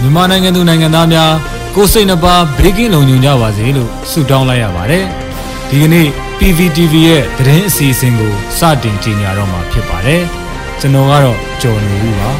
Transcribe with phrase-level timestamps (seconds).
[0.00, 1.32] မြန်မာနိုင်ငံသူနိုင်ငံသားများ
[1.74, 5.04] ကိုယ်စိတ်နှပါဘေးကင်းလုံခြုံကြပါစေလို့ဆုတောင်းလိုက်ရပါတယ်။
[5.68, 10.22] ဒီကနေ့ PVTV ရဲ့သတင်းအစီအစဉ်ကိုစတင်ကြီးညာတော့မှာဖြစ်ပါတယ်။
[10.80, 12.30] ကျွန်တော်ကတော့ကျော်နေဦးပါ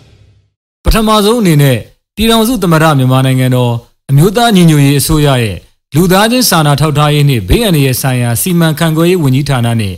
[0.84, 1.78] ။ပထမဆုံးအနေနဲ့
[2.16, 3.72] ပြည်ထောင်စုသမ္မတမြန်မာနိုင်ငံတော်
[4.10, 5.56] အမျိုးသားညီညွတ်ရေးအစိုးရရဲ့
[5.94, 9.96] လူသားချင်းစာနာထောက်ထားရေးနှင့်ဘေးအန္တရာယ်ဆိုင်ရာစီမံခန့်ခွဲရေးဝန်ကြီးဌာနနှင့်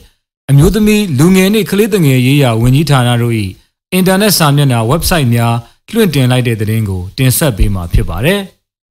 [0.50, 3.34] အမျိုးသမီးလူငယ်နှင့်ကလေးငယ်ရေးရာဝန်ကြီးဌာနတို့၏
[3.92, 5.54] အင်တာနက်စာမျက်နှာ website များ
[5.92, 8.40] လွှင့်တင်လိုက်တဲ့သတင်းကိုတင်ဆက်ပေးမှာဖြစ်ပါတယ်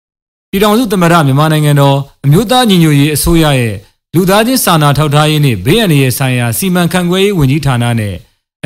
[0.50, 3.76] ။ပြည်ထောင်စုသမ္မတမြန်မာနိုင်ငံတော်အမျိုးသားညီညွတ်ရေးအစိုးရရဲ့
[4.16, 8.16] လူသားချင်းစာနာထောက်ထားရေးနှင့်ဘေးအန္တရာယ်ဆိုင်ရာစီမံခန့်ခွဲရေးဝန်ကြီးဌာနနဲ့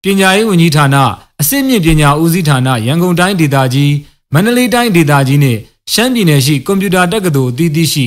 [0.04, 0.96] ပညာရေးဝန်ကြီးဌာန
[1.40, 3.92] အစစ်မြင့်ပညာဦးစီးဌာနရန်ကုန်တိုင်းဒေသကြီး
[4.32, 5.60] မန္တလေးတိုင်းဒေသကြီးနှင့်
[5.92, 8.06] ရှမ်းပြည်နယ်ရှိကွန်ပျူတာတက္ကသိုလ်အသီးသီးရှိ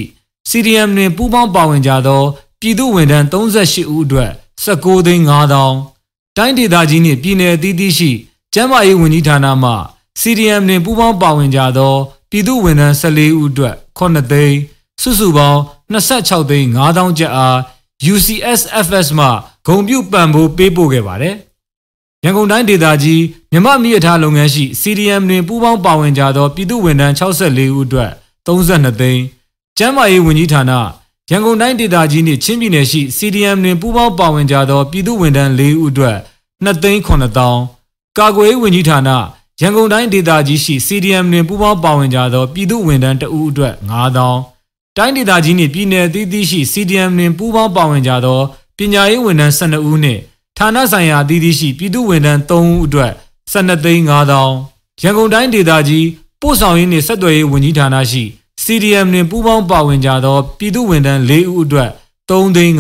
[0.50, 2.22] CDM တွင်ပူးပေါင်းပါဝင်ကြသော
[2.60, 4.32] ပြည်သူဝန်ထမ်း38ဦးအတွက်
[4.64, 8.12] 19သိန်း5000တိုင်းဒေသကြီးနှင့်ပြည်နယ်အသီးသီးရှိ
[8.54, 9.72] ကျန်းမာရေးဝန်ကြီးဌာနမှ
[10.22, 11.94] CDM တွင်ပူးပေါင်းပါဝင်ကြသော
[12.30, 14.58] ပြည်သူဝန်ထမ်း14ဦးအတွက်9သိန်း
[15.02, 15.60] စုစုပေါင်း
[15.94, 17.58] 26သိန်း5000ကျပ်အား
[18.14, 19.28] UCSFS မှ
[19.68, 21.38] ဂုံပြုပံ့ပိုးပေးပို့ခဲ့ပါတယ်။
[22.24, 23.22] ရန်ကုန်တိုင်းဒေသကြီး
[23.52, 28.12] မြမမိရထားလုပ်ငန်းရှိ CDM တွင်ပူးပေါင်းပါဝင်ကြသောပြည်သူဝန်ထမ်း64ဦးအတွက်
[28.46, 29.24] 32သိန်း
[29.78, 30.72] ကျန်းမာရေးဝန်ကြီးဌာန
[31.30, 36.18] ရန်ကုန်တိုင်းဒေသကြီးနှင့်ချင်းပြည်နယ်ရှိ CDM တွင်ပူးပေါင်းပါဝင်ကြသောပြည်သူဝန်ထမ်း၄ဦးအတွက်
[36.66, 39.10] 2သိန်း9000ကာကွယ်ရေးဝန်ကြီးဌာန
[39.62, 43.74] ရန်ကုန်တိုင်းဒေသကြီးရှိ CDM တွင်ပူးပေါင်းပါဝင်ကြသောပြည်သူဝန်ထမ်း2ဦးအတွက်
[44.32, 48.40] 9000တိုင်းဒေသကြီးနှင့်ပြည်နယ်အသီးသီးရှိ CDM တွင်ပူးပေါင်းပါဝင်ကြသော
[48.78, 50.22] ပညာရေးဝန်ထမ်း12ဦးနှင့်
[50.58, 53.12] ဌာနဆိုင်ရာအသီးသီးရှိပြည်သူဝန်ထမ်း3ဦးအတွက်
[53.52, 56.08] 12သိန်း9000ရန်ကုန်တိုင်းဒေသကြီး
[56.42, 58.24] ပို့ဆောင်ရေးနှင့်ဆက်သွယ်ရေးဝန်ကြီးဌာနရှိ
[58.64, 61.90] CDM တွင်ပူးပေါင်းပါဝင်ကြသောပြည်သူဝန်ထမ်း၄ဦးအတွက်
[62.30, 62.76] 3သိန်း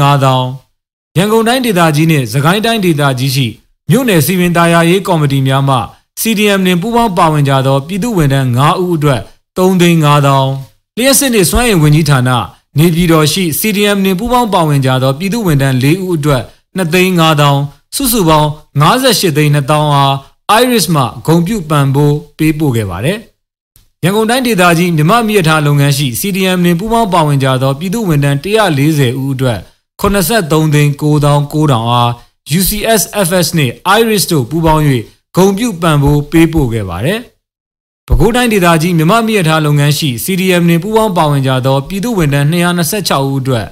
[0.51, 3.47] 5000ရန်ကုန်တိုင်းဒေသကြီးနှင့်စကိုင်းတိုင်းဒေသကြီးရှိ
[3.89, 5.77] မြို့နယ်စီမံသားယာရေးကော်မတီများမှ
[6.21, 9.21] CDM နှင့်ပူးပေါင်းပါဝင်ကြသောပြည်သူဝန်ထမ်း9ဦးအတွက်
[9.57, 12.30] 3သိန်း5000လျှက်စစ်နှင့်စွမ်းအင်ဝန်ကြီးဌာန
[12.77, 16.44] နေပြည်တော်ရှိ CDM နှင့်ပူးပေါင်းပါဝင်ကြသောပြည်သူဝန်ထမ်း4ဦးအတွက်
[16.79, 18.50] 2သိန်း5000စုစုပေါင်း
[18.81, 20.13] 58သိန်း2000အား
[20.62, 23.18] Iris မှဂုံပြုပံပိုးပေးပို့ခဲ့ပါတယ်။
[24.03, 29.59] ရန်ကုန်တိုင်းဒေသကြီးမြမမြစ်ထားလုပ်ငန်းရှိ CDM နှင့်ပူးပေါင်းပါဝင်ကြသောပြည်သူဝန်ထမ်း140ဦးအတွက်
[30.01, 32.12] 83သိန်း9900အား
[32.59, 34.83] UCS FS နှင့် Iris တို့ပူးပေါင်း၍
[35.35, 37.19] ဂုံပြုပံပိုးပေးပို့ခဲ့ပါတယ်။
[38.07, 43.68] ပဲခူးတိုင်းဒေသကြီးမြမမြစ်ထားလုပ်ငန်းရှိ CDM နှင့်ပူးပေါင်းပါဝင်ကြသောပြည်သူဝန်ထမ်း226ဦးအတွက်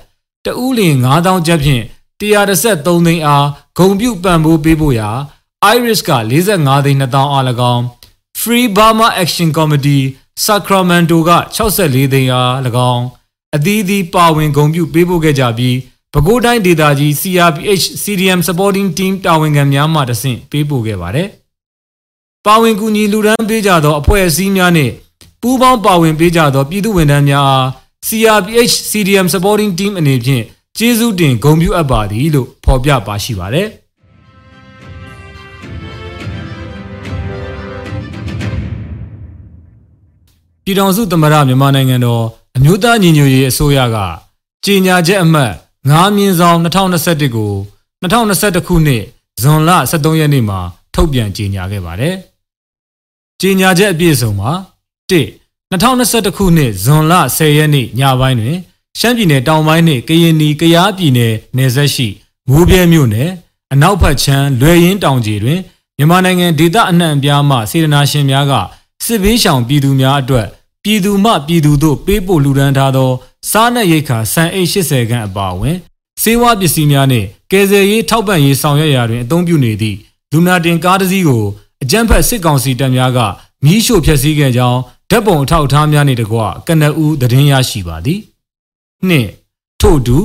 [0.46, 1.84] တဦးလင်9000ကျပ်ဖြင့်
[2.22, 3.48] 133သိန်းအား
[3.78, 5.10] ဂုံပြုပံပိုးပေးဖို့ရာ
[5.76, 7.84] Iris က45သိန်း2000အား၎င်း
[8.42, 10.04] Free Burma Action Committee
[10.46, 11.32] Sacramento က
[11.72, 12.52] 64သိန်းအား၎
[12.94, 13.06] င်း
[13.56, 15.78] အသီးသီးပါဝင်ဂုံပြုပေးပို့ခဲ့ကြပြီး
[16.14, 21.28] ပဲခူးတိုင်းဒေသကြီး CRPH CDM Supporting Team တာဝန်ခံများမှတဆင့်ပေးပို့ခဲ့ပါတယ်။
[22.46, 24.94] ပါဝင်ကူညီလူဒန်းပေးကြသောအဖွဲ့အစည်းများနှင့်
[25.42, 27.68] ပူးပေါင်းပါဝင်ပေးကြသောပြည်သူဝန်ထမ်းများအား
[28.08, 30.44] CRPH CDM Supporting Team အနေဖြင့်
[30.78, 33.68] ကျေးဇူးတင်ဂုဏ်ပြုအပ်ပါသည်လို့ဖော်ပြပါရှိပါတယ်။
[40.64, 42.24] ပြည်ထောင်စုသမ္မတမြန်မာနိုင်ငံတော်
[42.58, 43.98] အမျိုးသားညီညွတ်ရေးအစိုးရက
[44.66, 45.52] ကြေညာချက်အမှတ်
[45.90, 47.52] 9မြင်းဆောင်2021ကို
[48.02, 49.04] 2021ခုနှစ်
[49.42, 50.60] ဇွန်လ23ရက်နေ့မှာ
[50.94, 52.16] ထုတ်ပြန်ကြေညာခဲ့ပါတယ်။
[53.42, 54.52] ကြေညာချက်အပြည့်စုံမှာ
[55.12, 55.14] 1
[55.72, 58.58] 2021ခုနှစ်ဇွန်လ10ရက်နေ့ညပိုင်းတွင်
[59.00, 62.08] ရှမ်းပြည်နယ်တောင်ပိုင်းနှင့်ကရင်နီကယားပြည်နယ်နယ်စပ်ရှိ
[62.50, 63.30] မိုးပြဲမြို့နယ်
[63.74, 65.60] အနောက်ဘက်ခြမ်းလွယ်ရင်းတောင်ကြီးတွင်
[65.98, 68.54] မြန်မာနိုင်ငံဒေသအနှံ့အပြားမှစေတနာရှင်များက
[69.06, 70.48] စစ်ဘေးရှောင်ပြည်သူများအတွက်
[70.84, 73.12] ပြည်သူမှပြည်သူတို့ပေးပို့လူဒန်းထားသော
[73.52, 75.78] စားနပ်ရိက္ခာဆန်အိတ်80ခန်းအပါအဝင်
[76.22, 79.98] စေဝါပစ္စည်းများနှင့်ကယ်ဆယ်ရေးထောက်ပံ့ရေးဆောင်ရွက်ရာတွင်အသုံးပြုနေသည့်
[80.32, 81.44] လူနာတင်ကားတစ်စီးကို
[81.84, 83.20] အကြမ်းဖက်စစ်ကောင်စီတပ်များက
[83.66, 88.20] မီးရှို့ဖျက်ဆီးခဲ့ကြောင်းဓာတ်ပုံအထောက်အထားများနှင့်တကွကနဦးသတင်းရရှိပါသည်
[89.10, 89.30] နှင့်
[89.82, 90.18] ထို့တူ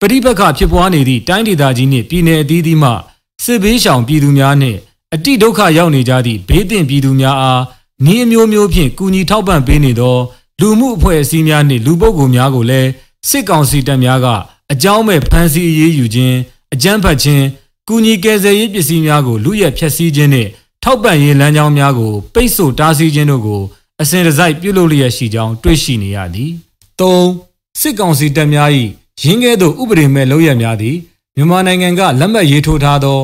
[0.00, 2.90] ပရိပက္ခဖြစ်ပွားနေသည့်တိုင်းဒေသကြီးနှင့်ပြည်내အသီးသီးမှ
[3.44, 4.78] စစ်ဘေးရှောင်ပြည်သူများနှင့်
[5.14, 7.62] အတိဒုက္ခရောက်နေကြသည့်ဘေးသင့်ပြည်သူများအား
[8.04, 10.16] နည်းအမျိုးမျိုးဖြင့်ကူညီထောက်ပံ့ပေးနေသော
[10.60, 12.88] လူမှုအဖွဲ့အစည်းများနှင့်လူပုဂ္ဂိုလ်များကိုလည်း
[13.28, 14.26] စစ်ကောင်စီတပ်များက
[14.72, 16.36] အကြောင်းမဲ့ဖမ်းဆီးအရေးယူခြင်း
[16.74, 17.44] အကြမ်းဖက်ခြင်း
[17.88, 20.50] ကူညီကယ်ဆယ်ရေးပစ္စည်းများကိုလူရက်ဖျက်ဆီးခြင်းနှင့်
[20.82, 23.62] ထောက်ပံ့ရေးလမ်းကြောင်းများကိုပိတ်ဆို့တားဆီးခြင်းတို့ကို
[24.02, 26.52] အစဉ်တစိုက်ပြုလုပ်လျက်ရှိကြောင်းတွေ့ရှိနေရသည်
[27.00, 27.45] ၃
[27.80, 28.70] စစ်ကောင်စီတပ်များ၏
[29.22, 30.96] ရင်းကဲ့သို့ဥပဒေမဲ့လုပ်ရများသည်
[31.36, 33.20] မြန်မာနိုင်ငံကလက်မှတ်ရေးထိုးထားသော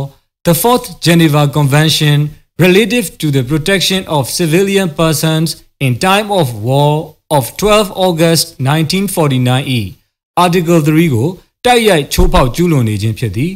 [0.47, 2.19] The Fourth Geneva Convention
[2.65, 5.49] relative to the protection of civilian persons
[5.85, 6.93] in time of war
[7.37, 9.79] of 12 August 1949၏
[10.45, 11.29] Article 3ကို
[11.65, 13.53] တိုက်ရိုက်ချိုးဖောက်ကျူးလွန်နေခြင်းဖြစ်သည်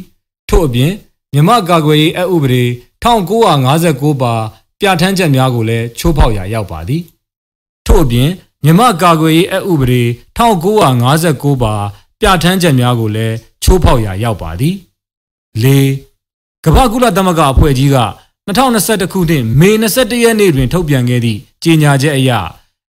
[0.49, 0.91] ထို့အပြင်
[1.33, 2.63] မြမကာကွယ်ရေးအဥပဒေ
[3.03, 4.33] 1959ပါ
[4.79, 7.01] ပြဋ္ဌာန်းချက်များကိုလည်းချိုးဖောက်ရာရောက်ပါသည်
[7.87, 8.29] ထို့အပြင်
[8.67, 10.03] မြမကာကွယ်ရေးအဥပဒေ
[10.37, 11.73] 1959ပါ
[12.19, 14.75] ပြဋ္ဌာန်းချက်များကိုလည်းချိုးဖောက်ရာရောက်ပါသည်
[15.63, 15.65] ၄
[16.65, 17.97] ကမ္ဘာကုလသမဂ္ဂအဖွဲ့ကြီးက
[18.47, 22.31] 2021ခုနှစ်မေ21ရက်နေ့တွင်ထုတ်ပြန်ခဲ့သည့်ကြေညာချက်အရ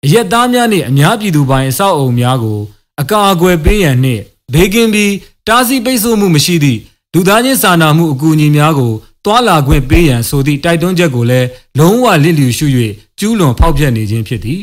[0.04, 2.60] အရက်သားများနှင့်အများပြည်သူပိုင်အဆောက်အအုံများကို
[3.00, 4.22] အကာအကွယ်ပေးရန်နှင့်
[4.52, 5.14] ဘေးကင်းပြီး
[5.48, 6.80] တားဆီးပိတ်ဆို့မှုမရှိသည့်
[7.14, 8.92] လူသားချင်းစာနာမှုအကူအညီများကို
[9.24, 12.66] တွာလာခွင့်ပေးရန်ဆိုသည့်တိုက်တွန်းချက်ကိုလည်းလုံးဝလစ်လျူရှု၍
[13.18, 14.62] ကျူးလွန်ဖောက်ဖျက်နေခြင်းဖြစ်သည်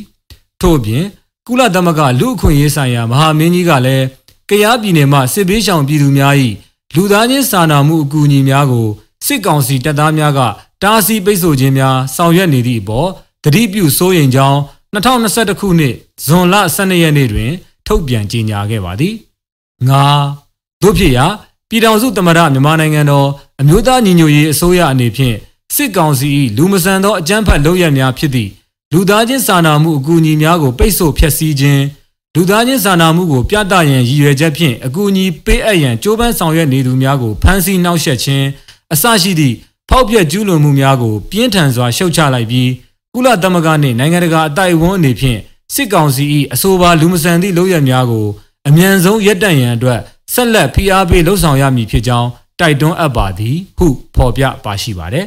[0.66, 1.06] ထို့အပြင်
[1.48, 4.06] ကုလသမဂ္ဂလူအခွင့်အရေးဆိုင်ရာမဟာမင်းကြီးကလည်း
[4.50, 6.34] ကရားပြည်နယ်မှစစ်ဘေးရှောင်ပြည်သူများ၏
[6.96, 8.88] လူသားချင်းစာနာမှုအကူအညီများကို
[9.26, 10.40] စစ်ကောင်စီတပ်သားများက
[10.84, 13.10] တားဆီးပိတ်ဆို့ခြင်းများဆောင်ရွက်နေသည့်အပေါ်
[13.44, 14.60] တတိပြုစိုးရိမ်ကြောင်း
[14.94, 15.96] 2021ခုနှစ်
[16.26, 17.52] ဇွန်လ12ရက်နေ့တွင်
[17.88, 19.16] ထုတ်ပြန်ကြေညာခဲ့ပါသည်။
[19.90, 20.04] ငါ
[20.82, 21.26] တို့ဖြစ်ရာ
[21.70, 23.28] ပြည်ထောင်စုသမ္မတမြန်မာနိုင်ငံတော်
[23.62, 25.36] အမျိုးသားညီညွတ်ရေးအစိုးရအနေဖြင့်
[25.76, 28.52] စစ်ကောင်စီ၏လူမဆန်သောအကြမ်းဖက်လုပ်ရများဖြစ်သည့်
[28.94, 31.84] လူသားချင်းစာနာမှုအကူအညီများကိုပိတ်ဆို့ဖျက်ဆီးခြင်း
[32.36, 38.46] လူသားချင်းစာနာမှုကိုပြသရန်ရည်ရွယ်ချက်ဖြင့်အကူအညီပေးအပ်ရန်ကြိုးပမ်းဆောင်ရွက်နေသူများကိုဖမ်းဆီးနှောက်ယှက်ခြင်း
[38.94, 39.56] အစရှိသည့်
[39.90, 42.70] ဖောက်ပြက်ကျူးလွန်မှုများကိုပြင်းထန်စွာရှုတ်ချလိုက်ပြီး
[43.14, 45.40] ကုလသမဂ္ဂနှင့်နိုင်ငံတကာအတိုက်အဝန်းအနေဖြင့်
[45.74, 48.28] စစ်ကောင်စီ၏အဆိုပါလူမဆန်သည့်လုပ်ရများကို
[48.68, 50.00] အမြန်ဆုံးရပ်တန့်ရန်အတွက်
[50.34, 55.26] ဆက်လက်ဖိအားပေးလှုံ့ဆော်ရမည်ဖြစ်ကြောင်းတိုက်တွန်းအပ်ပါသည်ဟုဖော်ပြပါရှိပါတယ်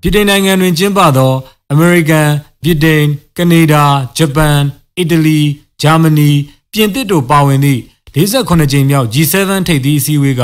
[0.00, 1.32] ပြည်ထောင်နိုင်ငံတွင်ကျင်းပသော
[1.74, 2.28] American,
[2.64, 3.02] ဗြိတိန်၊
[3.36, 3.84] ကနေဒါ၊
[4.16, 4.56] ဂျပန်၊
[4.98, 5.40] အီတလီ၊
[5.82, 6.30] ဂျာမနီ၊
[6.72, 7.80] ပြင်သစ်တို့ပါဝင်သည့်
[8.14, 9.34] 48ကြိမ်မြောက် G7
[9.68, 10.42] ထိပ်သီးအစည်းအဝေးက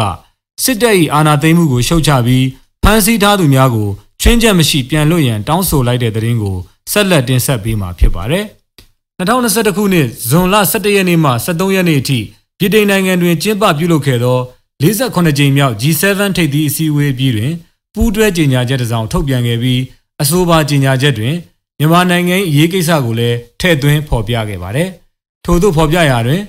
[0.63, 2.47] စစ်တပ်၏အာဏာသိမ်းမှုကိုရှုတ်ချပြီး
[2.83, 3.89] ဖမ်းဆီးထားသူများကို
[4.21, 6.57] ချွင်းချက်မရှိပြန်လွှတ်ရန်တောင်းဆိုလိုက်တဲ့သတင်းကို
[6.93, 8.45] ဆက်လက်တင်ဆက်ပေးမှာဖြစ်ပါတယ်။
[9.21, 12.21] 2021ခုနှစ်ဇွန်လ17ရက်နေ့မှ23ရက်နေ့အထိ
[12.59, 14.39] ပြည်ထောင်နိုင်ငံတွင်ကျင်းပပြုလုပ်ခဲ့သော
[14.83, 16.05] 48ကြိမ်မြောက် G7
[16.37, 17.53] ထိပ်သီးအစည်းအဝေးအပြီးတွင်
[17.95, 19.81] ပူးတွဲကြေညာချက်တစ်စောင်ထုတ်ပြန်ခဲ့ပြီး
[20.23, 21.35] အဆိုပါကြေညာချက်တွင်
[21.79, 24.89] မြန်မာနိုင်ငံ၏အရေးကိစ္စကိုလည်းထည့်သွင်းဖော်ပြခဲ့ပါတယ်။
[25.45, 26.43] ထို့သို့ဖော်ပြရာတွင်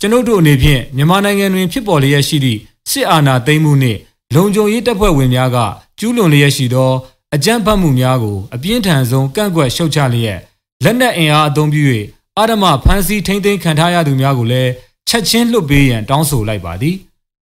[0.00, 3.98] ကျွန်ုပ်တို့အနေဖြင့်မြန်မာနိုင်ငံတွင်ဖြစ်ပေါ်လျက်ရှိသည့်စစ်အာဏာသိမ်းမှုနှင့်
[4.34, 5.58] လုံခြုံရေးတပ်ဖွဲ့ဝင်များက
[5.98, 6.92] ကျူးလွန်လျက်ရှိသော
[7.34, 10.40] အကြမ်းဖက်မှုများကိုအပြင်းထန်ဆုံးကန့်ကွက်ရှုတ်ချလျက်
[10.84, 11.82] လက်နက်အင်အားအုံပြု၍
[12.38, 14.70] အာဓမဖမ်းဆီးထိန်းသိမ်းခံထားရသူများကိုလည်း
[15.08, 16.96] ချက်ချင်းလွှတ်ပေးရန်တောင်းဆိုလိုက်ပါသည်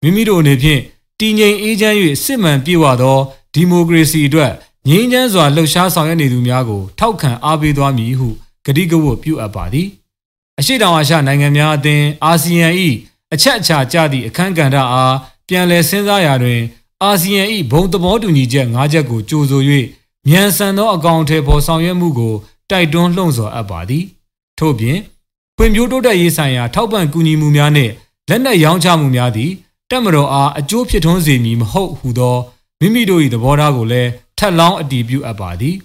[0.02, 0.81] မိမိတို့အနေဖြင့်
[1.20, 3.18] တည်ငြိမ်အေးချမ်း၍စစ်မှန်ပြေဝသော
[3.54, 4.52] ဒီမိုကရေစီအတွက်
[4.88, 8.28] ငြိမ်းချမ်းစွာလှုပ်ရှားဆောင်ရွက်နေသူများကိုထောက်ခံအားပေးသွားမည်ဟု
[8.66, 9.88] ကတိကဝတ်ပြုအပ်ပါသည်
[10.58, 12.68] အရှိတောင်အာရှနိုင်ငံများအသင်းအာဆီယံ၏
[13.35, 15.16] အချက်အချာကျသည့်အခမ်းကဏ္ဍအား
[15.49, 16.61] ပြန်လည်စဉ်းစားရာတွင်
[17.02, 19.62] အာဆီယံ၏ဘုံသဘောတူညီချက်၅ချက်ကိုကြိုဆို၍
[20.28, 22.35] မြန်ဆန်သောအကောင့်အထည်ဖော်ဆောင်ရွက်မှုကို
[22.70, 24.04] တိုက်တွန်းလှုံ့ဆော်အပ်ပါသည်
[24.58, 24.99] ထို့ပြင်
[25.56, 27.92] ဖွံ့ဖြိုးတိုးတက်ရေးဆိုင်ရာထောက်ပံ့ကူညီမှုများနှင့်
[28.28, 29.50] လက်နက်ရောင်းချမှုများသည်
[29.90, 32.37] တက်မတော်အားအကျိုးဖြစ်ထွန်းစေမည်မဟုတ်ဟုသော
[32.81, 35.76] မိမိတို့၏သဘောထားကိုလည်းထက်လောင်းအတည်ပြုအပ်ပါသည်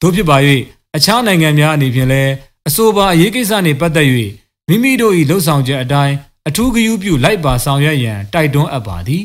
[0.00, 0.36] တို့ဖြစ်ပါ၍
[0.96, 2.32] အခြားနိုင်ငံများအနေဖြင့်လည်း
[2.68, 4.08] အဆိုပါအရေးကိစ္စနှင့်ပတ်သက်၍
[4.68, 6.14] မိမိတို့၏လှုပ်ဆောင်ချက်အတိုင်း
[6.48, 9.22] အထူးဂရုပြုလိုက်ပါဆောင်ရွက်ရန်တိုက်တွန်းအပ်ပါသည်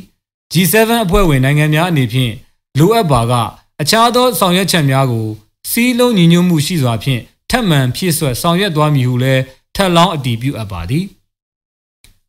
[0.53, 2.33] G7 အဖွဲ့ဝင်နိုင်ငံများအနေဖြင့်
[2.79, 3.33] လိုအပ်ပါက
[3.81, 5.27] အခြားသောဆောင်ရွက်ချက်များကို
[5.69, 9.41] စီးလုံးညီညွတ်မှုရှိစွာဖြင့်ထပ်မံဖြည့်ဆွတ်ဆောင်ရွက်သွားမည်ဟုလည်း
[9.75, 11.05] ထပ်လောင်းအတည်ပြုအပ်ပါသည်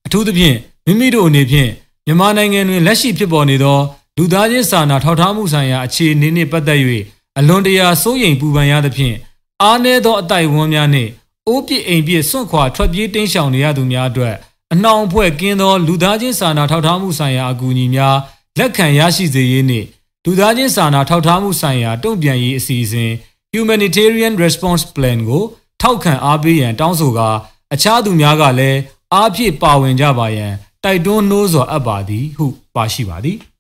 [0.07, 0.57] အထူးသဖြင့်
[0.89, 1.71] မိမိတို့အနေဖြင့်
[2.07, 3.79] မြန်မာနိုင်ငံတွင်လက်ရှိဖြစ်ပေါ်နေသော
[4.17, 6.81] လူသားချင်းစာနာထောက်ထားမှုဆိုင်ရာအခြေအနေနှင့်ပတ်သက်၍
[7.39, 9.17] အလွန်တရာစိုးရိမ်ပူပန်ရသဖြင့်
[9.63, 11.11] အားနည်းသောအတိုက်ဝန်းများနှင့်
[11.47, 14.35] အိုးပစ်အိမ်ပစ်စွန့်ခွာထွက်ပြေးတိမ်းရှောင်နေရသူများအတွက်
[14.73, 18.17] အနှောင်အဖွဲ့ကင်းသောလူသားချင်းစာနာထောက်ထားမှုဆိုင်ရာအကူအညီများ
[18.59, 19.87] လက်ခံရရှိစေရေးနှင့်
[20.25, 23.11] လူသားချင်းစာနာထောက်ထားမှုဆိုင်ရာတုံ့ပြန်ရေးအစီအစဉ်
[23.55, 25.43] Humanitarian Response Plan ကို
[25.83, 27.29] ထောက်ခံအားပေးရန်တောင်းဆိုကာ
[27.75, 28.79] အခြားသူများကလည်း
[29.15, 30.55] အားဖြည့်ပါဝင်ကြပါရန်
[30.85, 33.37] တိုက်တွန်းနှိုးဆော်အပ်ပါသည်ဟုပါရှိပါသည်။